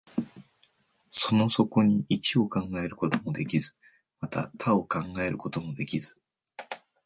[1.11, 3.75] その底に一を考えることもできず、
[4.19, 6.17] また多を考えることもできず、